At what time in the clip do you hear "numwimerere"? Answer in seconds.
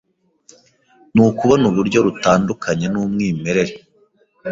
2.93-3.73